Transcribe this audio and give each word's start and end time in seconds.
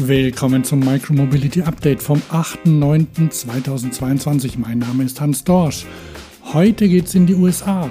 Willkommen 0.00 0.62
zum 0.62 0.78
Micromobility 0.78 1.62
Update 1.62 2.00
vom 2.00 2.22
8.9.2022. 2.30 4.52
Mein 4.56 4.78
Name 4.78 5.02
ist 5.02 5.20
Hans 5.20 5.42
Dorsch. 5.42 5.86
Heute 6.52 6.88
geht's 6.88 7.16
in 7.16 7.26
die 7.26 7.34
USA. 7.34 7.90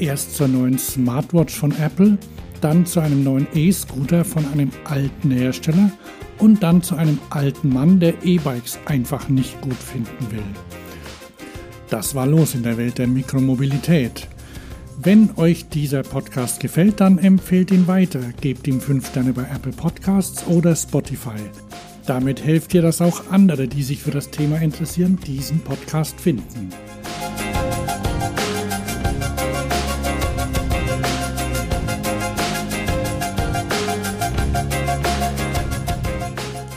Erst 0.00 0.34
zur 0.34 0.48
neuen 0.48 0.80
Smartwatch 0.80 1.54
von 1.54 1.70
Apple, 1.78 2.18
dann 2.60 2.84
zu 2.84 2.98
einem 2.98 3.22
neuen 3.22 3.46
E-Scooter 3.54 4.24
von 4.24 4.44
einem 4.52 4.72
alten 4.82 5.30
Hersteller 5.30 5.92
und 6.38 6.60
dann 6.60 6.82
zu 6.82 6.96
einem 6.96 7.20
alten 7.30 7.68
Mann, 7.68 8.00
der 8.00 8.14
E-Bikes 8.24 8.80
einfach 8.86 9.28
nicht 9.28 9.60
gut 9.60 9.76
finden 9.76 10.32
will. 10.32 10.42
Das 11.88 12.16
war 12.16 12.26
los 12.26 12.56
in 12.56 12.64
der 12.64 12.78
Welt 12.78 12.98
der 12.98 13.06
Mikromobilität. 13.06 14.26
Wenn 14.96 15.36
euch 15.36 15.68
dieser 15.68 16.02
Podcast 16.02 16.60
gefällt, 16.60 17.00
dann 17.00 17.18
empfehlt 17.18 17.72
ihn 17.72 17.88
weiter. 17.88 18.20
Gebt 18.40 18.66
ihm 18.68 18.80
5 18.80 19.08
Sterne 19.08 19.32
bei 19.32 19.42
Apple 19.42 19.72
Podcasts 19.72 20.46
oder 20.46 20.76
Spotify. 20.76 21.40
Damit 22.06 22.44
helft 22.44 22.74
ihr, 22.74 22.82
dass 22.82 23.00
auch 23.00 23.30
andere, 23.30 23.66
die 23.66 23.82
sich 23.82 24.02
für 24.02 24.12
das 24.12 24.30
Thema 24.30 24.58
interessieren, 24.62 25.18
diesen 25.26 25.60
Podcast 25.60 26.20
finden. 26.20 26.70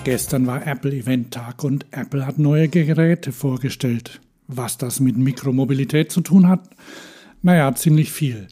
Gestern 0.03 0.47
war 0.47 0.66
Apple 0.66 0.91
Event 0.91 1.34
Tag 1.34 1.63
und 1.63 1.86
Apple 1.91 2.25
hat 2.25 2.39
neue 2.39 2.67
Geräte 2.67 3.31
vorgestellt. 3.31 4.22
Was 4.47 4.77
das 4.77 5.02
mit 5.02 5.17
Mikromobilität 5.17 6.11
zu 6.11 6.22
tun 6.22 6.47
hat? 6.47 6.61
Naja, 7.41 7.73
ziemlich 7.75 8.11
viel. 8.11 8.47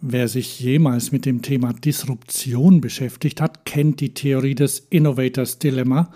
Wer 0.00 0.28
sich 0.28 0.60
jemals 0.60 1.12
mit 1.12 1.26
dem 1.26 1.42
Thema 1.42 1.72
Disruption 1.72 2.80
beschäftigt 2.80 3.40
hat, 3.40 3.64
kennt 3.64 4.00
die 4.00 4.14
Theorie 4.14 4.54
des 4.54 4.80
Innovators 4.90 5.58
Dilemma 5.58 6.10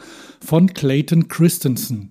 von 0.44 0.72
Clayton 0.72 1.28
Christensen. 1.28 2.10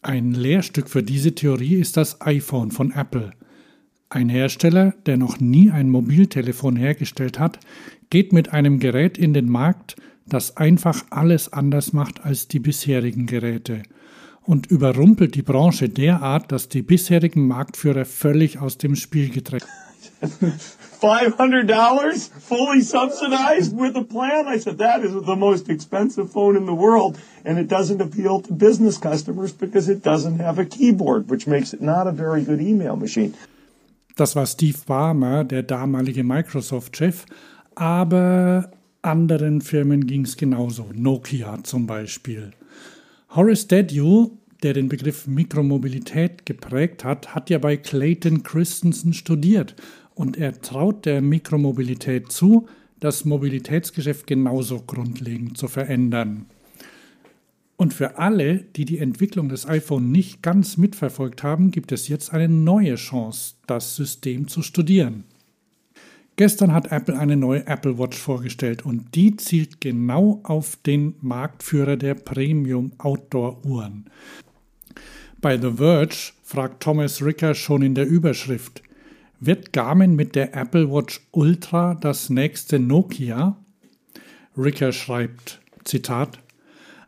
Ein 0.00 0.32
Lehrstück 0.32 0.88
für 0.88 1.02
diese 1.02 1.34
Theorie 1.34 1.74
ist 1.74 1.96
das 1.96 2.20
iPhone 2.22 2.72
von 2.72 2.92
Apple. 2.92 3.32
Ein 4.10 4.28
Hersteller, 4.28 4.94
der 5.06 5.16
noch 5.16 5.38
nie 5.38 5.70
ein 5.70 5.88
Mobiltelefon 5.90 6.76
hergestellt 6.76 7.38
hat, 7.38 7.60
geht 8.10 8.32
mit 8.32 8.52
einem 8.52 8.78
Gerät 8.78 9.16
in 9.16 9.32
den 9.32 9.48
Markt, 9.48 9.96
das 10.26 10.56
einfach 10.56 11.04
alles 11.10 11.52
anders 11.52 11.92
macht 11.92 12.24
als 12.24 12.48
die 12.48 12.58
bisherigen 12.58 13.26
Geräte 13.26 13.82
und 14.44 14.66
überrumpelt 14.66 15.34
die 15.34 15.42
Branche 15.42 15.88
derart, 15.88 16.50
dass 16.52 16.68
die 16.68 16.82
bisherigen 16.82 17.46
Marktführer 17.46 18.04
völlig 18.04 18.58
aus 18.58 18.78
dem 18.78 18.96
Spiel 18.96 19.30
gedrängt 19.30 19.66
$500 21.00 22.30
fully 22.40 22.80
subsidized 22.80 23.76
with 23.76 23.96
a 23.96 24.04
plan. 24.04 24.46
I 24.46 24.58
said, 24.58 24.78
that 24.78 25.04
is 25.04 25.12
the 25.12 25.36
most 25.36 25.68
expensive 25.68 26.30
phone 26.30 26.56
in 26.56 26.66
the 26.66 26.74
world. 26.74 27.18
And 27.44 27.58
it 27.58 27.68
doesn't 27.68 28.00
appeal 28.00 28.40
to 28.42 28.54
business 28.54 29.00
customers 29.00 29.52
because 29.52 29.88
it 29.88 30.04
doesn't 30.04 30.38
have 30.38 30.60
a 30.60 30.64
keyboard, 30.64 31.28
which 31.28 31.46
makes 31.46 31.72
it 31.72 31.82
not 31.82 32.06
a 32.06 32.12
very 32.12 32.44
good 32.44 32.60
email 32.60 32.96
machine. 32.96 33.34
Das 34.16 34.36
war 34.36 34.46
Steve 34.46 34.78
Barmer, 34.86 35.42
der 35.42 35.62
damalige 35.62 36.22
Microsoft-Chef. 36.22 37.24
Aber 37.74 38.70
anderen 39.00 39.60
Firmen 39.60 40.06
ging 40.06 40.24
es 40.24 40.36
genauso. 40.36 40.86
Nokia 40.94 41.64
zum 41.64 41.86
Beispiel. 41.86 42.52
Horace 43.34 43.66
Dediu, 43.66 44.36
der 44.62 44.74
den 44.74 44.90
Begriff 44.90 45.26
Mikromobilität 45.26 46.44
geprägt 46.44 47.02
hat, 47.02 47.34
hat 47.34 47.48
ja 47.48 47.58
bei 47.58 47.78
Clayton 47.78 48.42
Christensen 48.42 49.14
studiert 49.14 49.74
und 50.14 50.36
er 50.36 50.60
traut 50.60 51.06
der 51.06 51.22
Mikromobilität 51.22 52.30
zu, 52.30 52.66
das 53.00 53.24
Mobilitätsgeschäft 53.24 54.26
genauso 54.26 54.82
grundlegend 54.82 55.56
zu 55.56 55.68
verändern. 55.68 56.44
Und 57.78 57.94
für 57.94 58.18
alle, 58.18 58.58
die 58.76 58.84
die 58.84 58.98
Entwicklung 58.98 59.48
des 59.48 59.66
iPhone 59.66 60.12
nicht 60.12 60.42
ganz 60.42 60.76
mitverfolgt 60.76 61.42
haben, 61.42 61.70
gibt 61.70 61.90
es 61.90 62.08
jetzt 62.08 62.34
eine 62.34 62.50
neue 62.50 62.96
Chance, 62.96 63.54
das 63.66 63.96
System 63.96 64.46
zu 64.46 64.60
studieren. 64.60 65.24
Gestern 66.42 66.72
hat 66.72 66.90
Apple 66.90 67.16
eine 67.16 67.36
neue 67.36 67.64
Apple 67.68 68.00
Watch 68.00 68.18
vorgestellt 68.18 68.84
und 68.84 69.14
die 69.14 69.36
zielt 69.36 69.80
genau 69.80 70.40
auf 70.42 70.74
den 70.74 71.14
Marktführer 71.20 71.96
der 71.96 72.14
Premium 72.14 72.90
Outdoor 72.98 73.64
Uhren. 73.64 74.06
Bei 75.40 75.56
The 75.56 75.74
Verge 75.74 76.32
fragt 76.42 76.82
Thomas 76.82 77.22
Ricker 77.22 77.54
schon 77.54 77.82
in 77.82 77.94
der 77.94 78.08
Überschrift, 78.08 78.82
wird 79.38 79.72
Garmin 79.72 80.16
mit 80.16 80.34
der 80.34 80.56
Apple 80.56 80.90
Watch 80.90 81.20
Ultra 81.30 81.94
das 81.94 82.28
nächste 82.28 82.80
Nokia? 82.80 83.56
Ricker 84.58 84.90
schreibt, 84.90 85.60
Zitat, 85.84 86.40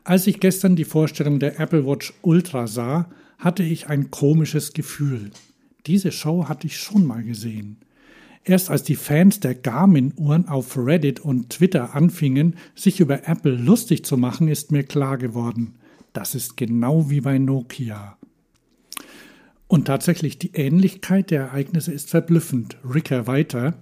als 0.05 0.28
ich 0.28 0.39
gestern 0.39 0.77
die 0.77 0.84
Vorstellung 0.84 1.41
der 1.41 1.59
Apple 1.59 1.84
Watch 1.84 2.15
Ultra 2.22 2.69
sah, 2.69 3.11
hatte 3.39 3.65
ich 3.65 3.89
ein 3.89 4.12
komisches 4.12 4.75
Gefühl. 4.75 5.33
Diese 5.87 6.12
Show 6.12 6.47
hatte 6.49 6.69
ich 6.69 6.77
schon 6.77 7.05
mal 7.05 7.25
gesehen. 7.25 7.78
Erst 8.44 8.71
als 8.71 8.82
die 8.82 8.97
Fans 8.97 9.41
der 9.41 9.55
Garmin-Uhren 9.55 10.49
auf 10.49 10.77
Reddit 10.77 11.21
und 11.21 11.49
Twitter 11.49 11.94
anfingen, 11.94 12.56
sich 12.75 13.00
über 13.00 13.27
Apple 13.27 13.55
lustig 13.56 14.05
zu 14.05 14.19
machen, 14.19 14.49
ist 14.49 14.71
mir 14.71 14.84
klar 14.84 15.16
geworden. 15.16 15.77
Das 16.12 16.34
ist 16.34 16.56
genau 16.56 17.09
wie 17.09 17.22
bei 17.22 17.38
Nokia. 17.38 18.19
Und 19.66 19.87
tatsächlich, 19.87 20.38
die 20.38 20.53
Ähnlichkeit 20.53 21.31
der 21.31 21.43
Ereignisse 21.43 21.93
ist 21.93 22.10
verblüffend. 22.10 22.77
Ricker 22.84 23.27
weiter. 23.27 23.75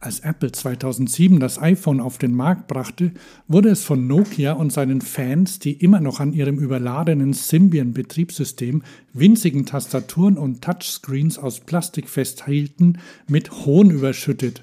Als 0.00 0.20
Apple 0.20 0.52
2007 0.52 1.40
das 1.40 1.60
iPhone 1.60 2.00
auf 2.00 2.18
den 2.18 2.34
Markt 2.34 2.68
brachte, 2.68 3.12
wurde 3.48 3.70
es 3.70 3.82
von 3.82 4.06
Nokia 4.06 4.52
und 4.52 4.72
seinen 4.72 5.00
Fans, 5.00 5.58
die 5.58 5.72
immer 5.72 6.00
noch 6.00 6.20
an 6.20 6.32
ihrem 6.32 6.58
überladenen 6.58 7.32
Symbian-Betriebssystem 7.32 8.82
winzigen 9.12 9.66
Tastaturen 9.66 10.38
und 10.38 10.62
Touchscreens 10.62 11.38
aus 11.38 11.60
Plastik 11.60 12.08
festhielten, 12.08 12.98
mit 13.26 13.50
Hohn 13.64 13.90
überschüttet. 13.90 14.62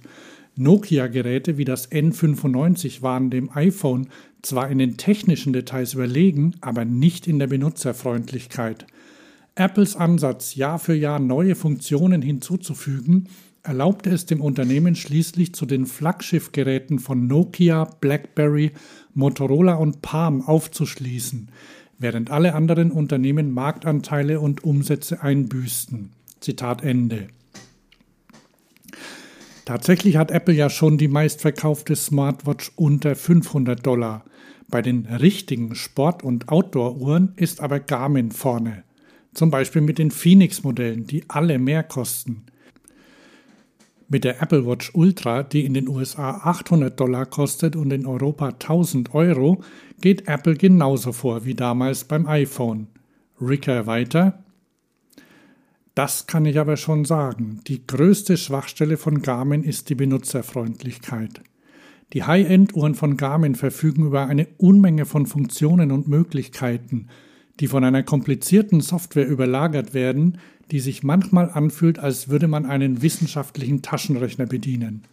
Nokia-Geräte 0.56 1.58
wie 1.58 1.66
das 1.66 1.92
N95 1.92 3.02
waren 3.02 3.30
dem 3.30 3.50
iPhone 3.54 4.08
zwar 4.42 4.70
in 4.70 4.78
den 4.78 4.96
technischen 4.96 5.52
Details 5.52 5.94
überlegen, 5.94 6.56
aber 6.62 6.86
nicht 6.86 7.28
in 7.28 7.40
der 7.40 7.48
Benutzerfreundlichkeit. 7.48 8.86
Apples 9.56 9.96
Ansatz, 9.96 10.56
Jahr 10.56 10.80
für 10.80 10.94
Jahr 10.94 11.20
neue 11.20 11.56
Funktionen 11.56 12.22
hinzuzufügen, 12.22 13.28
erlaubte 13.66 14.12
es 14.12 14.26
dem 14.26 14.42
Unternehmen 14.42 14.96
schließlich 14.96 15.54
zu 15.54 15.66
den 15.66 15.86
Flaggschiffgeräten 15.86 17.00
von 17.00 17.28
Nokia, 17.28 17.86
BlackBerry, 18.00 18.72
Motorola 19.14 19.76
und 19.76 20.02
Palm 20.02 20.42
aufzuschließen, 20.42 21.50
während 21.98 22.32
alle 22.32 22.54
anderen 22.54 22.92
Unternehmen 22.92 23.52
Marktanteile 23.52 24.40
und 24.40 24.64
Umsätze 24.64 25.22
einbüßten. 25.22 26.12
Zitat 26.40 26.84
Ende. 26.84 27.28
Tatsächlich 29.66 30.18
hat 30.18 30.30
Apple 30.30 30.54
ja 30.54 30.70
schon 30.70 31.00
die 31.00 31.08
meistverkaufte 31.08 31.96
Smartwatch 31.96 32.72
unter 32.76 33.16
500 33.16 33.84
Dollar. 33.84 34.24
Bei 34.70 34.84
den 34.84 35.08
richtigen 35.08 35.74
Sport- 35.74 36.24
und 36.24 36.50
Outdoor-Uhren 36.50 37.34
ist 37.36 37.62
aber 37.62 37.80
Garmin 37.80 38.32
vorne. 38.32 38.84
Zum 39.34 39.50
Beispiel 39.50 39.82
mit 39.82 39.98
den 39.98 40.12
Phoenix-Modellen, 40.12 41.08
die 41.08 41.24
alle 41.30 41.58
mehr 41.58 41.82
kosten. 41.82 42.46
Mit 44.08 44.24
der 44.24 44.42
Apple 44.42 44.66
Watch 44.68 44.92
Ultra, 44.94 45.42
die 45.42 45.66
in 45.66 45.74
den 45.74 45.88
USA 45.88 46.42
800 46.44 47.00
Dollar 47.00 47.26
kostet 47.26 47.76
und 47.76 47.92
in 47.92 48.06
Europa 48.06 48.50
1000 48.50 49.16
Euro, 49.16 49.64
geht 50.00 50.28
Apple 50.28 50.56
genauso 50.56 51.12
vor 51.12 51.46
wie 51.46 51.56
damals 51.56 52.04
beim 52.04 52.28
iPhone. 52.28 52.88
Ricker 53.42 53.88
weiter. 53.88 54.44
Das 55.96 56.28
kann 56.28 56.46
ich 56.46 56.60
aber 56.60 56.78
schon 56.78 57.06
sagen. 57.06 57.62
Die 57.68 57.88
größte 57.88 58.38
Schwachstelle 58.38 58.98
von 58.98 59.22
Garmin 59.22 59.64
ist 59.64 59.90
die 59.90 59.96
Benutzerfreundlichkeit. 59.96 61.42
Die 62.14 62.24
High-End-Uhren 62.24 62.96
von 62.96 63.18
Garmin 63.18 63.56
verfügen 63.56 64.06
über 64.06 64.28
eine 64.28 64.48
Unmenge 64.58 65.06
von 65.06 65.26
Funktionen 65.26 65.92
und 65.92 66.08
Möglichkeiten, 66.08 67.08
die 67.60 67.68
von 67.68 67.84
einer 67.84 68.04
komplizierten 68.04 68.82
Software 68.82 69.28
überlagert 69.28 69.94
werden, 69.94 70.38
die 70.72 70.80
sich 70.80 71.04
manchmal 71.04 71.50
anfühlt, 71.50 72.00
als 72.00 72.30
würde 72.30 72.48
man 72.48 72.66
einen 72.66 73.02
wissenschaftlichen 73.02 73.82
Taschenrechner 73.82 74.46
bedienen. 74.46 75.04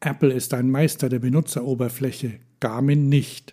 Apple 0.00 0.32
ist 0.32 0.54
ein 0.54 0.70
Meister 0.70 1.08
der 1.08 1.20
Benutzeroberfläche, 1.20 2.40
Garmin 2.60 3.08
nicht. 3.08 3.52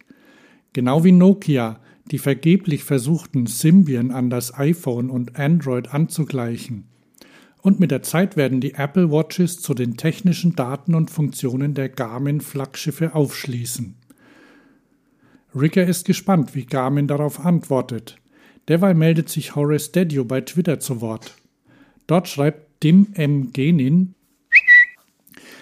Genau 0.74 1.04
wie 1.04 1.12
Nokia, 1.12 1.80
die 2.12 2.18
vergeblich 2.18 2.84
versuchten, 2.84 3.46
Symbian 3.46 4.12
an 4.12 4.30
das 4.30 4.58
iPhone 4.58 5.10
und 5.10 5.38
Android 5.38 5.94
anzugleichen. 5.94 6.86
Und 7.62 7.80
mit 7.80 7.92
der 7.92 8.02
Zeit 8.02 8.38
werden 8.38 8.62
die 8.62 8.74
Apple 8.76 9.12
Watches 9.12 9.62
zu 9.62 9.74
den 9.74 9.98
technischen 9.98 10.56
Daten 10.56 10.96
und 10.96 11.12
Funktionen 11.12 11.74
der 11.74 11.90
Garmin-Flaggschiffe 11.90 13.14
aufschließen. 13.14 13.96
Ricker 15.54 15.86
ist 15.86 16.06
gespannt, 16.06 16.56
wie 16.56 16.66
Garmin 16.66 17.08
darauf 17.08 17.40
antwortet. 17.40 18.18
Derweil 18.70 18.94
meldet 18.94 19.30
sich 19.30 19.56
Horace 19.56 19.92
Dedio 19.92 20.24
bei 20.24 20.42
Twitter 20.42 20.80
zu 20.80 21.02
Wort. 21.02 21.36
Dort 22.08 22.28
schreibt 22.28 22.84
Dim 22.84 23.08
M. 23.14 23.52
Genin, 23.52 24.14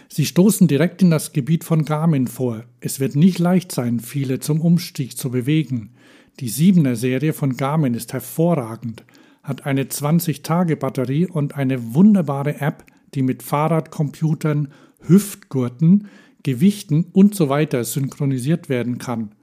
Sie 0.09 0.25
stoßen 0.25 0.67
direkt 0.67 1.01
in 1.01 1.11
das 1.11 1.31
Gebiet 1.31 1.63
von 1.63 1.85
Garmin 1.85 2.27
vor. 2.27 2.63
Es 2.79 2.99
wird 2.99 3.15
nicht 3.15 3.39
leicht 3.39 3.71
sein, 3.71 3.99
viele 3.99 4.39
zum 4.39 4.61
Umstieg 4.61 5.17
zu 5.17 5.29
bewegen. 5.29 5.91
Die 6.39 6.49
7er 6.49 6.95
Serie 6.95 7.33
von 7.33 7.55
Garmin 7.55 7.93
ist 7.93 8.13
hervorragend, 8.13 9.03
hat 9.43 9.65
eine 9.65 9.83
20-Tage-Batterie 9.83 11.27
und 11.27 11.55
eine 11.55 11.93
wunderbare 11.93 12.61
App, 12.61 12.83
die 13.13 13.21
mit 13.21 13.43
Fahrradcomputern, 13.43 14.69
Hüftgurten, 15.01 16.07
Gewichten 16.43 17.05
und 17.13 17.35
so 17.35 17.49
weiter 17.49 17.83
synchronisiert 17.83 18.69
werden 18.69 18.97
kann. 18.97 19.35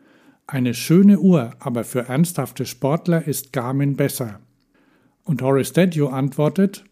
Eine 0.46 0.74
schöne 0.74 1.20
Uhr, 1.20 1.54
aber 1.58 1.84
für 1.84 2.08
ernsthafte 2.08 2.66
Sportler 2.66 3.26
ist 3.26 3.54
Garmin 3.54 3.96
besser. 3.96 4.40
Und 5.22 5.40
Horace 5.40 5.72
Dedio 5.72 6.08
antwortet, 6.08 6.84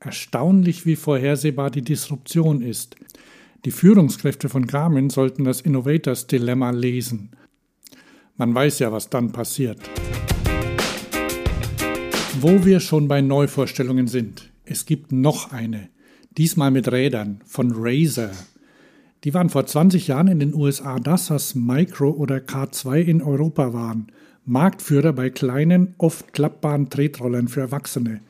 erstaunlich 0.00 0.84
wie 0.84 0.96
vorhersehbar 0.96 1.70
die 1.70 1.82
Disruption 1.82 2.62
ist. 2.62 2.96
Die 3.64 3.70
Führungskräfte 3.70 4.48
von 4.48 4.66
Garmin 4.66 5.10
sollten 5.10 5.44
das 5.44 5.60
Innovators 5.60 6.26
Dilemma 6.26 6.70
lesen. 6.70 7.30
Man 8.36 8.52
weiß 8.52 8.80
ja, 8.80 8.90
was 8.90 9.10
dann 9.10 9.30
passiert. 9.30 9.78
Wo 12.40 12.64
wir 12.64 12.80
schon 12.80 13.06
bei 13.06 13.20
Neuvorstellungen 13.20 14.08
sind, 14.08 14.52
es 14.64 14.86
gibt 14.86 15.12
noch 15.12 15.52
eine, 15.52 15.88
diesmal 16.36 16.72
mit 16.72 16.90
Rädern 16.90 17.40
von 17.46 17.72
Razer. 17.76 18.32
Die 19.26 19.34
waren 19.34 19.48
vor 19.48 19.66
20 19.66 20.06
Jahren 20.06 20.28
in 20.28 20.38
den 20.38 20.54
USA 20.54 21.00
das, 21.00 21.30
was 21.30 21.56
Micro 21.56 22.10
oder 22.10 22.36
K2 22.36 23.00
in 23.00 23.22
Europa 23.22 23.72
waren. 23.72 24.06
Marktführer 24.44 25.12
bei 25.12 25.30
kleinen, 25.30 25.96
oft 25.98 26.32
klappbaren 26.32 26.90
Tretrollern 26.90 27.48
für 27.48 27.62
Erwachsene. 27.62 28.20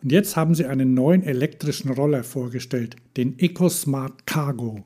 Und 0.00 0.12
jetzt 0.12 0.36
haben 0.36 0.54
sie 0.54 0.66
einen 0.66 0.94
neuen 0.94 1.24
elektrischen 1.24 1.90
Roller 1.90 2.22
vorgestellt, 2.22 2.94
den 3.16 3.36
EcoSmart 3.36 4.28
Cargo. 4.28 4.84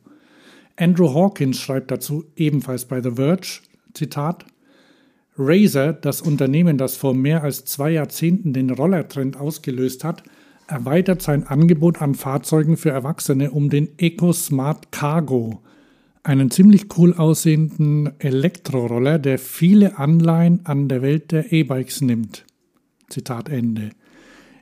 Andrew 0.76 1.12
Hawkins 1.12 1.60
schreibt 1.60 1.90
dazu 1.90 2.24
ebenfalls 2.34 2.86
bei 2.86 3.02
The 3.02 3.16
Verge, 3.16 3.60
Zitat, 3.92 4.46
Razer, 5.36 5.92
das 5.92 6.22
Unternehmen, 6.22 6.78
das 6.78 6.96
vor 6.96 7.12
mehr 7.12 7.42
als 7.42 7.66
zwei 7.66 7.90
Jahrzehnten 7.90 8.54
den 8.54 8.70
Rollertrend 8.70 9.36
ausgelöst 9.36 10.02
hat, 10.02 10.22
erweitert 10.68 11.22
sein 11.22 11.46
Angebot 11.46 12.00
an 12.00 12.14
Fahrzeugen 12.14 12.76
für 12.76 12.90
Erwachsene 12.90 13.50
um 13.50 13.70
den 13.70 13.98
EcoSmart 13.98 14.92
Cargo, 14.92 15.62
einen 16.22 16.50
ziemlich 16.50 16.86
cool 16.98 17.14
aussehenden 17.14 18.12
Elektroroller, 18.20 19.18
der 19.18 19.38
viele 19.38 19.98
Anleihen 19.98 20.60
an 20.64 20.88
der 20.88 21.02
Welt 21.02 21.32
der 21.32 21.52
E-Bikes 21.52 22.02
nimmt. 22.02 22.44
Zitat 23.08 23.48
Ende. 23.48 23.90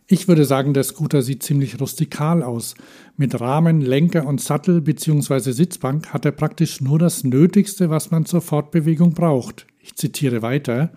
Ich 0.09 0.29
würde 0.29 0.45
sagen, 0.45 0.73
der 0.73 0.85
Scooter 0.85 1.21
sieht 1.21 1.43
ziemlich 1.43 1.81
rustikal 1.81 2.45
aus. 2.45 2.77
Mit 3.17 3.41
Rahmen, 3.41 3.81
Lenker 3.81 4.25
und 4.25 4.41
Sattel 4.41 4.81
bzw. 4.81 5.51
Sitzbank 5.51 6.13
hat 6.13 6.25
er 6.25 6.31
praktisch 6.31 6.81
nur 6.81 7.01
das 7.01 7.25
Nötigste, 7.25 7.91
was 7.91 8.13
man 8.13 8.25
zur 8.25 8.41
Fortbewegung 8.41 9.15
braucht. 9.15 9.67
Ich 9.81 9.97
zitiere 9.97 10.43
weiter. 10.43 10.93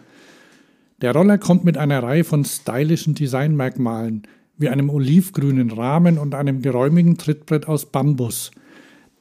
Der 1.01 1.13
Roller 1.13 1.39
kommt 1.39 1.63
mit 1.63 1.77
einer 1.77 2.03
Reihe 2.03 2.23
von 2.23 2.45
stylischen 2.45 3.15
Designmerkmalen, 3.15 4.27
wie 4.59 4.69
einem 4.69 4.89
olivgrünen 4.89 5.71
Rahmen 5.71 6.19
und 6.19 6.35
einem 6.35 6.61
geräumigen 6.61 7.17
Trittbrett 7.17 7.67
aus 7.67 7.87
Bambus. 7.87 8.51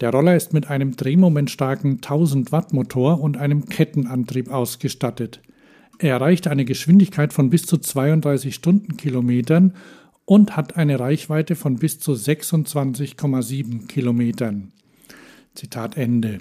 Der 0.00 0.10
Roller 0.10 0.36
ist 0.36 0.52
mit 0.52 0.68
einem 0.68 0.96
drehmomentstarken 0.96 1.94
1000 1.94 2.52
Watt 2.52 2.72
Motor 2.72 3.20
und 3.20 3.36
einem 3.36 3.66
Kettenantrieb 3.66 4.50
ausgestattet. 4.50 5.40
Er 5.98 6.10
erreicht 6.10 6.46
eine 6.46 6.64
Geschwindigkeit 6.64 7.32
von 7.32 7.50
bis 7.50 7.66
zu 7.66 7.78
32 7.78 8.54
Stundenkilometern 8.54 9.74
und 10.24 10.56
hat 10.56 10.76
eine 10.76 11.00
Reichweite 11.00 11.56
von 11.56 11.76
bis 11.76 11.98
zu 11.98 12.12
26,7 12.12 13.86
Kilometern. 13.86 14.72
Zitat 15.54 15.96
Ende. 15.96 16.38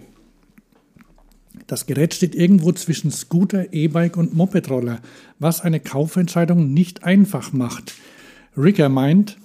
Das 1.66 1.88
Gerät 1.88 2.14
steht 2.14 2.36
irgendwo 2.36 2.72
zwischen 2.74 3.10
Scooter, 3.10 3.74
E-Bike 3.74 4.18
und 4.18 4.36
Mopedroller, 4.36 5.00
was 5.40 5.62
eine 5.62 5.80
Kaufentscheidung 5.80 6.74
nicht 6.74 7.04
einfach 7.04 7.52
macht. 7.54 7.96
Ricker 8.58 8.90
meint, 8.90 9.38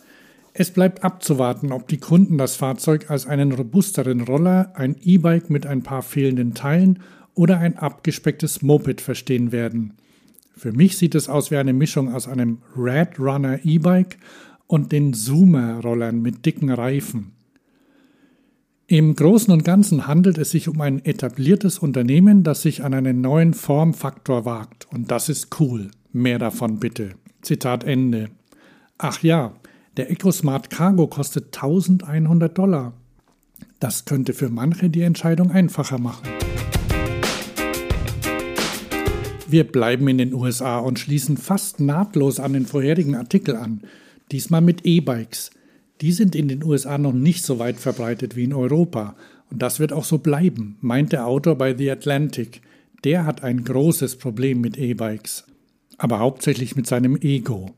es 0.55 0.70
bleibt 0.70 1.03
abzuwarten, 1.03 1.73
ob 1.73 1.88
die 1.88 1.99
Kunden 1.99 2.37
das 2.37 2.56
Fahrzeug 2.56 3.11
als 3.11 3.26
einen 3.26 3.53
robusteren 3.53 4.20
Roller, 4.20 4.73
ein 4.75 4.97
E-Bike 5.03 5.49
mit 5.49 5.67
ein 5.67 5.82
paar 5.82 6.03
fehlenden 6.03 6.55
Teilen 6.55 6.99
oder 7.35 7.59
ein 7.59 7.79
abgespecktes 7.79 8.61
Moped 8.61 9.00
verstehen 9.00 9.53
werden. 9.53 9.94
Für 10.55 10.73
mich 10.73 10.99
sieht 10.99 11.14
es 11.14 11.31
aus 11.31 11.50
wie 11.50 11.56
eine 11.56 11.73
Mischung 11.73 12.12
aus 12.12 12.29
einem 12.29 12.59
Red 12.76 13.19
Runner 13.19 13.59
E-Bike 13.64 14.19
und 14.67 14.93
den 14.93 15.15
Zoomer-Rollern 15.15 16.20
mit 16.20 16.44
dicken 16.44 16.70
Reifen. 16.70 17.32
Im 18.87 19.17
Großen 19.17 19.50
und 19.50 19.65
Ganzen 19.65 20.06
handelt 20.06 20.37
es 20.37 20.50
sich 20.50 20.69
um 20.69 20.81
ein 20.82 21.03
etabliertes 21.03 21.79
Unternehmen, 21.79 22.43
das 22.43 22.61
sich 22.61 22.85
an 22.85 22.93
einen 22.93 23.23
neuen 23.23 23.55
Formfaktor 23.55 24.44
wagt. 24.44 24.87
Und 24.93 25.11
das 25.11 25.31
ist 25.31 25.58
cool. 25.61 25.91
Mehr 26.12 26.38
davon 26.38 26.79
bitte. 26.79 27.15
Zitat 27.41 27.85
Ende. 27.85 28.29
Ach 28.99 29.23
ja, 29.23 29.55
der 29.97 30.11
EcoSmart 30.11 30.71
Cargo 30.71 31.06
kostet 31.06 31.55
1100 31.55 32.56
Dollar. 32.56 32.94
Das 33.81 34.05
könnte 34.05 34.33
für 34.33 34.49
manche 34.49 34.91
die 34.91 35.03
Entscheidung 35.03 35.50
einfacher 35.50 35.99
machen. 35.99 36.29
Wir 39.49 39.65
bleiben 39.65 40.09
in 40.09 40.17
den 40.17 40.33
USA 40.33 40.79
und 40.79 40.99
schließen 40.99 41.37
fast 41.37 41.79
nahtlos 41.79 42.41
an 42.41 42.55
den 42.55 42.65
vorherigen 42.65 43.15
Artikel 43.15 43.55
an, 43.55 43.83
diesmal 44.31 44.62
mit 44.62 44.87
E-Bikes. 44.87 45.50
Die 46.00 46.12
sind 46.12 46.35
in 46.35 46.49
den 46.49 46.65
USA 46.65 46.97
noch 46.97 47.12
nicht 47.12 47.44
so 47.44 47.59
weit 47.59 47.77
verbreitet 47.77 48.35
wie 48.35 48.44
in 48.44 48.55
Europa. 48.55 49.15
Und 49.50 49.61
das 49.61 49.79
wird 49.79 49.93
auch 49.93 50.05
so 50.05 50.19
bleiben, 50.19 50.79
meint 50.81 51.12
der 51.12 51.27
Autor 51.27 51.56
bei 51.56 51.77
The 51.77 51.91
Atlantic. 51.91 52.62
Der 53.05 53.27
hat 53.27 53.43
ein 53.43 53.62
großes 53.62 54.17
Problem 54.17 54.62
mit 54.62 54.79
E-Bikes, 54.79 55.44
aber 55.99 56.19
hauptsächlich 56.19 56.75
mit 56.75 56.87
seinem 56.87 57.17
Ego. 57.17 57.75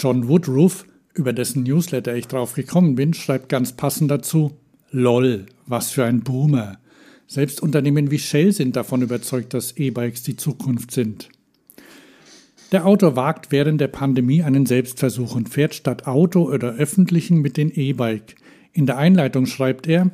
John 0.00 0.28
Woodruff, 0.28 0.86
über 1.12 1.34
dessen 1.34 1.62
Newsletter 1.62 2.16
ich 2.16 2.26
drauf 2.26 2.54
gekommen 2.54 2.94
bin, 2.94 3.12
schreibt 3.12 3.50
ganz 3.50 3.72
passend 3.72 4.10
dazu: 4.10 4.52
LOL, 4.90 5.44
was 5.66 5.90
für 5.90 6.04
ein 6.04 6.20
Boomer. 6.20 6.78
Selbst 7.26 7.62
Unternehmen 7.62 8.10
wie 8.10 8.18
Shell 8.18 8.52
sind 8.52 8.76
davon 8.76 9.02
überzeugt, 9.02 9.52
dass 9.52 9.76
E-Bikes 9.76 10.22
die 10.22 10.36
Zukunft 10.36 10.90
sind. 10.90 11.28
Der 12.72 12.86
Autor 12.86 13.14
wagt 13.14 13.52
während 13.52 13.78
der 13.78 13.88
Pandemie 13.88 14.42
einen 14.42 14.64
Selbstversuch 14.64 15.34
und 15.34 15.50
fährt 15.50 15.74
statt 15.74 16.06
Auto 16.06 16.50
oder 16.50 16.76
öffentlichen 16.76 17.42
mit 17.42 17.58
dem 17.58 17.70
E-Bike. 17.70 18.36
In 18.72 18.86
der 18.86 18.96
Einleitung 18.96 19.44
schreibt 19.44 19.86
er, 19.86 20.10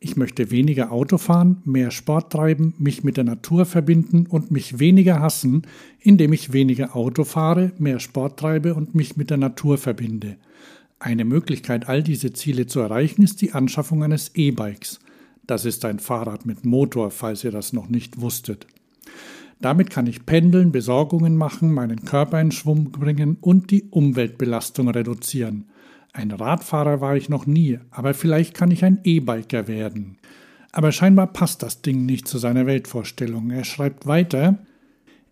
ich 0.00 0.16
möchte 0.16 0.52
weniger 0.52 0.92
Auto 0.92 1.18
fahren, 1.18 1.60
mehr 1.64 1.90
Sport 1.90 2.32
treiben, 2.32 2.74
mich 2.78 3.02
mit 3.02 3.16
der 3.16 3.24
Natur 3.24 3.64
verbinden 3.64 4.26
und 4.28 4.50
mich 4.52 4.78
weniger 4.78 5.20
hassen, 5.20 5.62
indem 5.98 6.32
ich 6.32 6.52
weniger 6.52 6.94
Auto 6.94 7.24
fahre, 7.24 7.72
mehr 7.78 7.98
Sport 7.98 8.38
treibe 8.38 8.74
und 8.74 8.94
mich 8.94 9.16
mit 9.16 9.30
der 9.30 9.38
Natur 9.38 9.76
verbinde. 9.76 10.36
Eine 11.00 11.24
Möglichkeit, 11.24 11.88
all 11.88 12.02
diese 12.02 12.32
Ziele 12.32 12.66
zu 12.66 12.80
erreichen, 12.80 13.22
ist 13.22 13.40
die 13.42 13.52
Anschaffung 13.52 14.04
eines 14.04 14.34
E-Bikes. 14.34 15.00
Das 15.46 15.64
ist 15.64 15.84
ein 15.84 15.98
Fahrrad 15.98 16.46
mit 16.46 16.64
Motor, 16.64 17.10
falls 17.10 17.42
ihr 17.42 17.50
das 17.50 17.72
noch 17.72 17.88
nicht 17.88 18.20
wusstet. 18.20 18.66
Damit 19.60 19.90
kann 19.90 20.06
ich 20.06 20.26
pendeln, 20.26 20.70
Besorgungen 20.70 21.36
machen, 21.36 21.72
meinen 21.72 22.04
Körper 22.04 22.40
in 22.40 22.52
Schwung 22.52 22.92
bringen 22.92 23.36
und 23.40 23.72
die 23.72 23.84
Umweltbelastung 23.90 24.88
reduzieren. 24.88 25.64
Ein 26.18 26.32
Radfahrer 26.32 27.00
war 27.00 27.16
ich 27.16 27.28
noch 27.28 27.46
nie, 27.46 27.78
aber 27.92 28.12
vielleicht 28.12 28.52
kann 28.52 28.72
ich 28.72 28.84
ein 28.84 28.98
E-Biker 29.04 29.68
werden. 29.68 30.18
Aber 30.72 30.90
scheinbar 30.90 31.28
passt 31.28 31.62
das 31.62 31.80
Ding 31.80 32.06
nicht 32.06 32.26
zu 32.26 32.38
seiner 32.38 32.66
Weltvorstellung. 32.66 33.52
Er 33.52 33.62
schreibt 33.62 34.04
weiter, 34.04 34.58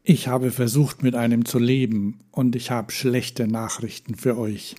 ich 0.04 0.28
habe 0.28 0.52
versucht, 0.52 1.02
mit 1.02 1.16
einem 1.16 1.44
zu 1.44 1.58
leben, 1.58 2.20
und 2.30 2.54
ich 2.54 2.70
habe 2.70 2.92
schlechte 2.92 3.48
Nachrichten 3.48 4.14
für 4.14 4.38
euch. 4.38 4.76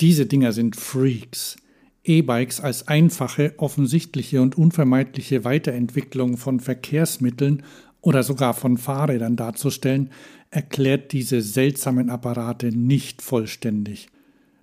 Diese 0.00 0.24
Dinger 0.24 0.52
sind 0.52 0.74
Freaks. 0.74 1.58
E-Bikes 2.02 2.62
als 2.62 2.88
einfache, 2.88 3.52
offensichtliche 3.58 4.40
und 4.40 4.56
unvermeidliche 4.56 5.44
Weiterentwicklung 5.44 6.38
von 6.38 6.60
Verkehrsmitteln 6.60 7.62
oder 8.00 8.22
sogar 8.22 8.54
von 8.54 8.78
Fahrrädern 8.78 9.36
darzustellen, 9.36 10.12
erklärt 10.48 11.12
diese 11.12 11.42
seltsamen 11.42 12.08
Apparate 12.08 12.68
nicht 12.68 13.20
vollständig. 13.20 14.08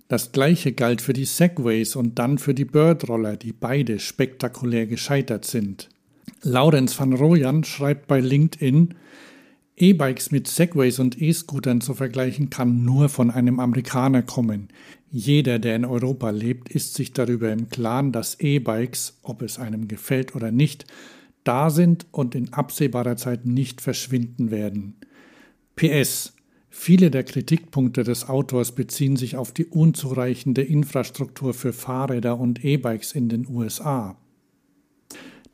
Das 0.08 0.32
gleiche 0.32 0.72
galt 0.72 1.02
für 1.02 1.12
die 1.12 1.26
Segways 1.26 1.94
und 1.94 2.18
dann 2.18 2.38
für 2.38 2.54
die 2.54 2.64
Birdroller, 2.64 3.36
die 3.36 3.52
beide 3.52 3.98
spektakulär 3.98 4.86
gescheitert 4.86 5.44
sind. 5.44 5.90
Laurenz 6.42 6.98
van 6.98 7.12
Rooyen 7.12 7.62
schreibt 7.64 8.06
bei 8.06 8.20
LinkedIn, 8.20 8.94
E-Bikes 9.76 10.32
mit 10.32 10.48
Segways 10.48 10.98
und 10.98 11.20
E-Scootern 11.20 11.80
zu 11.80 11.94
vergleichen 11.94 12.50
kann 12.50 12.84
nur 12.84 13.08
von 13.08 13.30
einem 13.30 13.60
Amerikaner 13.60 14.22
kommen. 14.22 14.68
Jeder, 15.10 15.58
der 15.58 15.76
in 15.76 15.84
Europa 15.84 16.30
lebt, 16.30 16.68
ist 16.68 16.94
sich 16.94 17.12
darüber 17.12 17.52
im 17.52 17.68
Klaren, 17.68 18.10
dass 18.10 18.40
E-Bikes, 18.40 19.18
ob 19.22 19.42
es 19.42 19.58
einem 19.58 19.86
gefällt 19.86 20.34
oder 20.34 20.50
nicht, 20.50 20.86
da 21.44 21.70
sind 21.70 22.06
und 22.10 22.34
in 22.34 22.52
absehbarer 22.52 23.16
Zeit 23.16 23.46
nicht 23.46 23.80
verschwinden 23.80 24.50
werden. 24.50 24.96
PS. 25.76 26.32
Viele 26.70 27.10
der 27.10 27.24
Kritikpunkte 27.24 28.04
des 28.04 28.28
Autors 28.28 28.74
beziehen 28.74 29.16
sich 29.16 29.36
auf 29.36 29.52
die 29.52 29.66
unzureichende 29.66 30.62
Infrastruktur 30.62 31.54
für 31.54 31.72
Fahrräder 31.72 32.38
und 32.38 32.64
E-Bikes 32.64 33.12
in 33.12 33.28
den 33.28 33.48
USA. 33.48 34.16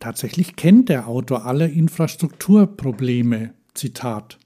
Tatsächlich 0.01 0.57
kennt 0.57 0.89
der 0.89 1.09
Autor 1.09 1.47
alle 1.47 1.69
Infrastrukturprobleme. 1.69 3.55
Zitat. 3.75 4.39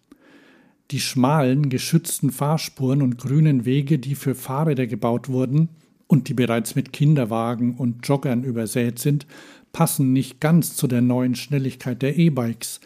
Die 0.91 1.01
schmalen, 1.01 1.69
geschützten 1.69 2.31
Fahrspuren 2.31 3.03
und 3.03 3.19
grünen 3.19 3.65
Wege, 3.65 3.99
die 3.99 4.15
für 4.15 4.35
Fahrräder 4.35 4.87
gebaut 4.87 5.29
wurden 5.29 5.69
und 6.07 6.29
die 6.29 6.35
bereits 6.35 6.75
mit 6.75 6.93
Kinderwagen 6.93 7.75
und 7.75 8.07
Joggern 8.07 8.43
übersät 8.43 8.99
sind, 8.99 9.27
passen 9.73 10.13
nicht 10.13 10.41
ganz 10.41 10.77
zu 10.77 10.87
der 10.87 11.03
neuen 11.03 11.35
Schnelligkeit 11.35 12.01
der 12.01 12.17
E-Bikes. 12.17 12.81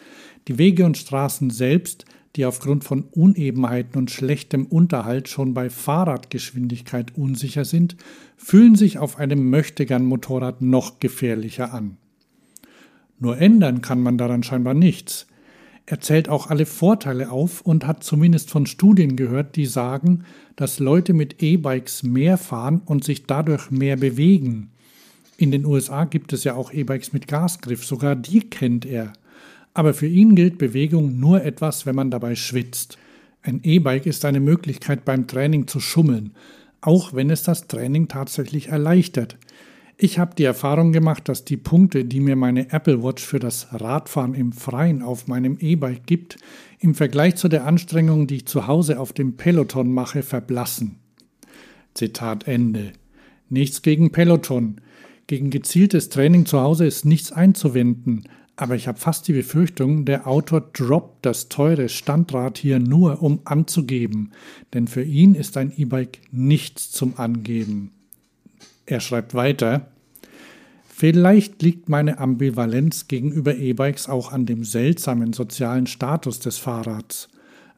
Die 0.48 0.58
Wege 0.58 0.84
und 0.84 0.98
Straßen 0.98 1.50
selbst 1.50 2.04
die 2.36 2.46
aufgrund 2.46 2.84
von 2.84 3.04
Unebenheiten 3.10 3.98
und 3.98 4.10
schlechtem 4.10 4.66
Unterhalt 4.66 5.28
schon 5.28 5.52
bei 5.52 5.68
Fahrradgeschwindigkeit 5.68 7.16
unsicher 7.16 7.64
sind, 7.64 7.96
fühlen 8.36 8.74
sich 8.74 8.98
auf 8.98 9.18
einem 9.18 9.50
Möchtegern-Motorrad 9.50 10.62
noch 10.62 10.98
gefährlicher 10.98 11.74
an. 11.74 11.98
Nur 13.18 13.38
ändern 13.38 13.82
kann 13.82 14.00
man 14.00 14.18
daran 14.18 14.42
scheinbar 14.42 14.74
nichts. 14.74 15.26
Er 15.84 16.00
zählt 16.00 16.28
auch 16.28 16.48
alle 16.48 16.64
Vorteile 16.64 17.30
auf 17.30 17.60
und 17.60 17.86
hat 17.86 18.02
zumindest 18.02 18.50
von 18.50 18.66
Studien 18.66 19.16
gehört, 19.16 19.56
die 19.56 19.66
sagen, 19.66 20.24
dass 20.56 20.78
Leute 20.78 21.12
mit 21.12 21.42
E-Bikes 21.42 22.02
mehr 22.02 22.38
fahren 22.38 22.82
und 22.84 23.04
sich 23.04 23.26
dadurch 23.26 23.70
mehr 23.70 23.96
bewegen. 23.96 24.70
In 25.36 25.50
den 25.50 25.66
USA 25.66 26.04
gibt 26.04 26.32
es 26.32 26.44
ja 26.44 26.54
auch 26.54 26.72
E-Bikes 26.72 27.12
mit 27.12 27.26
Gasgriff, 27.26 27.84
sogar 27.84 28.16
die 28.16 28.40
kennt 28.48 28.86
er. 28.86 29.12
Aber 29.74 29.94
für 29.94 30.06
ihn 30.06 30.34
gilt 30.34 30.58
Bewegung 30.58 31.18
nur 31.18 31.44
etwas, 31.44 31.86
wenn 31.86 31.94
man 31.94 32.10
dabei 32.10 32.34
schwitzt. 32.34 32.98
Ein 33.42 33.60
E-Bike 33.62 34.06
ist 34.06 34.24
eine 34.24 34.40
Möglichkeit 34.40 35.04
beim 35.04 35.26
Training 35.26 35.66
zu 35.66 35.80
schummeln, 35.80 36.34
auch 36.80 37.14
wenn 37.14 37.30
es 37.30 37.42
das 37.42 37.66
Training 37.66 38.08
tatsächlich 38.08 38.68
erleichtert. 38.68 39.36
Ich 39.96 40.18
habe 40.18 40.34
die 40.34 40.44
Erfahrung 40.44 40.92
gemacht, 40.92 41.28
dass 41.28 41.44
die 41.44 41.56
Punkte, 41.56 42.04
die 42.04 42.20
mir 42.20 42.36
meine 42.36 42.72
Apple 42.72 43.02
Watch 43.02 43.24
für 43.24 43.38
das 43.38 43.68
Radfahren 43.72 44.34
im 44.34 44.52
Freien 44.52 45.02
auf 45.02 45.28
meinem 45.28 45.58
E-Bike 45.60 46.06
gibt, 46.06 46.38
im 46.80 46.94
Vergleich 46.94 47.36
zu 47.36 47.48
der 47.48 47.66
Anstrengung, 47.66 48.26
die 48.26 48.36
ich 48.36 48.46
zu 48.46 48.66
Hause 48.66 48.98
auf 48.98 49.12
dem 49.12 49.36
Peloton 49.36 49.92
mache, 49.92 50.22
verblassen. 50.22 50.96
Zitat 51.94 52.48
Ende. 52.48 52.92
Nichts 53.48 53.82
gegen 53.82 54.12
Peloton. 54.12 54.80
Gegen 55.26 55.50
gezieltes 55.50 56.08
Training 56.08 56.46
zu 56.46 56.60
Hause 56.60 56.86
ist 56.86 57.04
nichts 57.04 57.30
einzuwenden, 57.30 58.24
aber 58.62 58.76
ich 58.76 58.86
habe 58.86 58.98
fast 58.98 59.26
die 59.26 59.32
Befürchtung, 59.32 60.04
der 60.04 60.28
Autor 60.28 60.60
droppt 60.72 61.26
das 61.26 61.48
teure 61.48 61.88
Standrad 61.88 62.58
hier 62.58 62.78
nur, 62.78 63.20
um 63.20 63.40
anzugeben, 63.44 64.30
denn 64.72 64.86
für 64.86 65.02
ihn 65.02 65.34
ist 65.34 65.56
ein 65.56 65.72
E-Bike 65.76 66.20
nichts 66.30 66.92
zum 66.92 67.14
Angeben. 67.16 67.90
Er 68.86 69.00
schreibt 69.00 69.34
weiter, 69.34 69.88
Vielleicht 70.86 71.60
liegt 71.62 71.88
meine 71.88 72.20
Ambivalenz 72.20 73.08
gegenüber 73.08 73.56
E-Bikes 73.56 74.08
auch 74.08 74.30
an 74.30 74.46
dem 74.46 74.62
seltsamen 74.62 75.32
sozialen 75.32 75.88
Status 75.88 76.38
des 76.38 76.58
Fahrrads. 76.58 77.30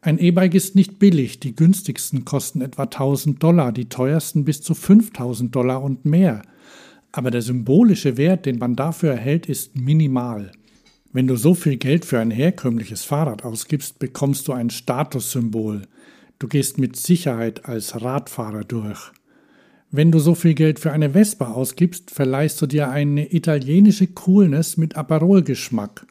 Ein 0.03 0.19
E-Bike 0.19 0.55
ist 0.55 0.75
nicht 0.75 0.99
billig, 0.99 1.41
die 1.41 1.57
günstigsten 1.57 2.27
kosten 2.27 2.61
etwa 2.61 2.83
1000 2.83 3.43
Dollar, 3.43 3.73
die 3.73 3.89
teuersten 3.89 4.45
bis 4.45 4.61
zu 4.61 4.75
5000 4.75 5.55
Dollar 5.55 5.83
und 5.83 6.05
mehr. 6.05 6.43
Aber 7.11 7.31
der 7.31 7.41
symbolische 7.41 8.19
Wert, 8.19 8.45
den 8.45 8.59
man 8.59 8.77
dafür 8.77 9.13
erhält, 9.13 9.47
ist 9.47 9.77
minimal. 9.77 10.53
Wenn 11.15 11.29
du 11.29 11.37
so 11.37 11.55
viel 11.55 11.77
Geld 11.77 12.05
für 12.05 12.19
ein 12.19 12.33
herkömmliches 12.33 13.05
Fahrrad 13.05 13.45
ausgibst, 13.45 14.01
bekommst 14.01 14.49
du 14.49 14.53
ein 14.53 14.69
Statussymbol. 14.69 15.83
Du 16.41 16.49
gehst 16.49 16.77
mit 16.77 16.97
Sicherheit 16.97 17.67
als 17.67 18.03
Radfahrer 18.03 18.65
durch. 18.65 19.13
Wenn 19.93 20.11
du 20.11 20.19
so 20.19 20.35
viel 20.35 20.55
Geld 20.55 20.81
für 20.81 20.91
eine 20.91 21.11
Vespa 21.11 21.53
ausgibst, 21.53 22.11
verleihst 22.11 22.61
du 22.61 22.67
dir 22.67 22.91
eine 22.91 23.33
italienische 23.33 24.09
Coolness 24.09 24.77
mit 24.77 24.97
Aperol-Geschmack. 24.97 26.05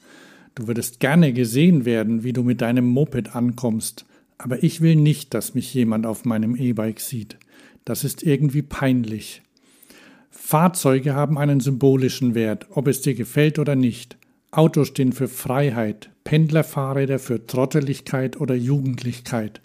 Du 0.56 0.68
würdest 0.68 1.02
gerne 1.02 1.34
gesehen 1.34 1.84
werden, 1.84 2.24
wie 2.24 2.32
du 2.32 2.44
mit 2.44 2.62
deinem 2.62 2.86
Moped 2.86 3.36
ankommst, 3.36 4.06
aber 4.38 4.64
ich 4.64 4.80
will 4.80 4.96
nicht, 4.96 5.34
dass 5.34 5.54
mich 5.54 5.74
jemand 5.74 6.06
auf 6.06 6.24
meinem 6.24 6.56
E-Bike 6.56 7.02
sieht. 7.02 7.38
Das 7.84 8.06
ist 8.06 8.24
irgendwie 8.24 8.62
peinlich. 8.62 9.42
Fahrzeuge 10.32 11.14
haben 11.14 11.38
einen 11.38 11.60
symbolischen 11.60 12.36
Wert, 12.36 12.68
ob 12.70 12.88
es 12.88 13.02
dir 13.02 13.16
gefällt 13.16 13.60
oder 13.60 13.76
nicht. 13.76 14.18
Autos 14.54 14.90
stehen 14.90 15.14
für 15.14 15.28
Freiheit, 15.28 16.12
Pendlerfahrräder 16.26 17.18
für 17.18 17.48
Trotteligkeit 17.48 18.40
oder 18.40 18.54
Jugendlichkeit. 18.54 19.62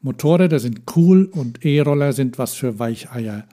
Motorräder 0.00 0.60
sind 0.60 0.82
cool 0.94 1.24
und 1.24 1.64
E-Roller 1.64 2.12
sind 2.12 2.38
was 2.38 2.54
für 2.54 2.78
Weicheier. 2.78 3.46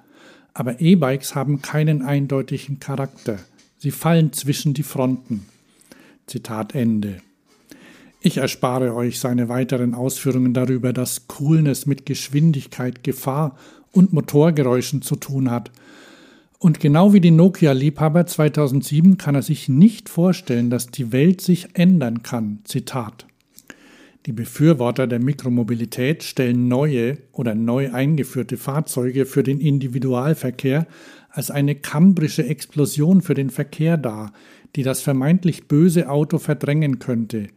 Aber 0.54 0.80
E-Bikes 0.80 1.34
haben 1.34 1.64
keinen 1.64 2.04
eindeutigen 2.04 2.80
Charakter. 2.80 3.40
Sie 3.80 3.90
fallen 3.90 4.32
zwischen 4.32 4.76
die 4.76 4.84
Fronten. 4.84 5.48
Zitat 6.28 6.76
Ende. 6.76 7.18
Ich 8.22 8.38
erspare 8.38 8.94
euch 8.94 9.20
seine 9.20 9.50
weiteren 9.50 9.96
Ausführungen 9.96 10.54
darüber, 10.54 10.94
dass 10.94 11.28
Coolness 11.28 11.88
mit 11.88 12.06
Geschwindigkeit, 12.06 13.04
Gefahr 13.04 13.58
und 13.92 14.14
Motorgeräuschen 14.14 15.02
zu 15.02 15.16
tun 15.16 15.50
hat– 15.50 15.72
und 16.66 16.80
genau 16.80 17.14
wie 17.14 17.22
die 17.22 17.30
Nokia-Liebhaber 17.30 18.26
2007 18.26 19.20
kann 19.20 19.36
er 19.36 19.44
sich 19.44 19.70
nicht 19.70 20.10
vorstellen, 20.10 20.72
dass 20.72 20.88
die 20.88 21.12
Welt 21.12 21.40
sich 21.40 21.68
ändern 21.76 22.24
kann. 22.24 22.62
Zitat. 22.64 23.28
Die 24.26 24.32
Befürworter 24.32 25.06
der 25.06 25.20
Mikromobilität 25.20 26.24
stellen 26.24 26.68
neue 26.68 27.20
oder 27.32 27.54
neu 27.54 27.94
eingeführte 27.94 28.58
Fahrzeuge 28.58 29.28
für 29.28 29.44
den 29.44 29.60
Individualverkehr 29.60 30.88
als 31.30 31.52
eine 31.52 31.76
kambrische 31.76 32.48
Explosion 32.48 33.22
für 33.22 33.36
den 33.36 33.52
Verkehr 33.52 33.98
dar, 33.98 34.34
die 34.76 34.82
das 34.82 35.04
vermeintlich 35.04 35.68
böse 35.68 36.10
Auto 36.10 36.40
verdrängen 36.40 36.98
könnte. 36.98 37.50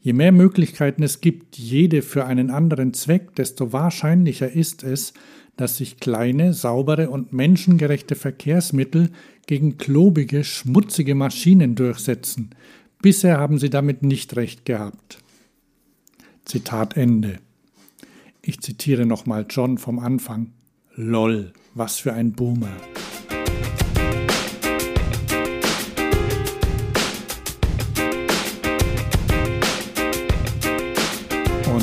Je 0.00 0.12
mehr 0.12 0.32
Möglichkeiten 0.32 1.04
es 1.04 1.20
gibt, 1.20 1.56
jede 1.56 2.02
für 2.02 2.24
einen 2.24 2.50
anderen 2.50 2.94
Zweck, 2.94 3.36
desto 3.36 3.72
wahrscheinlicher 3.72 4.50
ist 4.50 4.82
es, 4.82 5.12
dass 5.60 5.76
sich 5.76 5.98
kleine, 5.98 6.54
saubere 6.54 7.10
und 7.10 7.34
menschengerechte 7.34 8.14
Verkehrsmittel 8.14 9.10
gegen 9.46 9.76
klobige, 9.76 10.42
schmutzige 10.42 11.14
Maschinen 11.14 11.74
durchsetzen. 11.74 12.50
Bisher 13.02 13.36
haben 13.36 13.58
sie 13.58 13.68
damit 13.68 14.02
nicht 14.02 14.36
recht 14.36 14.64
gehabt. 14.64 15.18
Zitat 16.46 16.96
Ende. 16.96 17.40
Ich 18.40 18.60
zitiere 18.60 19.04
nochmal 19.04 19.44
John 19.50 19.76
vom 19.76 19.98
Anfang. 19.98 20.52
Lol, 20.94 21.52
was 21.74 21.98
für 21.98 22.14
ein 22.14 22.32
Boomer. 22.32 22.74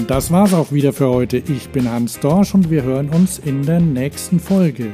Das 0.07 0.31
war's 0.31 0.53
auch 0.53 0.71
wieder 0.71 0.93
für 0.93 1.09
heute. 1.09 1.37
Ich 1.37 1.69
bin 1.69 1.91
Hans 1.91 2.19
Dorsch 2.19 2.55
und 2.55 2.69
wir 2.69 2.83
hören 2.83 3.09
uns 3.09 3.39
in 3.39 3.65
der 3.65 3.81
nächsten 3.81 4.39
Folge. 4.39 4.91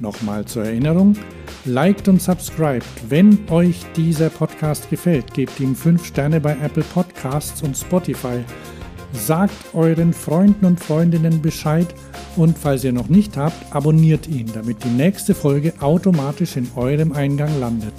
Nochmal 0.00 0.44
zur 0.46 0.64
Erinnerung, 0.64 1.16
liked 1.64 2.08
und 2.08 2.20
subscribed. 2.20 2.84
Wenn 3.08 3.38
euch 3.50 3.86
dieser 3.96 4.30
Podcast 4.30 4.90
gefällt, 4.90 5.32
gebt 5.32 5.60
ihm 5.60 5.76
5 5.76 6.04
Sterne 6.04 6.40
bei 6.40 6.56
Apple 6.60 6.82
Podcasts 6.82 7.62
und 7.62 7.76
Spotify. 7.76 8.40
Sagt 9.12 9.74
euren 9.74 10.12
Freunden 10.12 10.64
und 10.64 10.80
Freundinnen 10.80 11.40
Bescheid 11.40 11.94
und 12.34 12.58
falls 12.58 12.82
ihr 12.82 12.92
noch 12.92 13.08
nicht 13.08 13.36
habt, 13.36 13.74
abonniert 13.74 14.26
ihn, 14.26 14.50
damit 14.52 14.82
die 14.82 14.88
nächste 14.88 15.34
Folge 15.34 15.74
automatisch 15.80 16.56
in 16.56 16.68
eurem 16.74 17.12
Eingang 17.12 17.60
landet. 17.60 17.94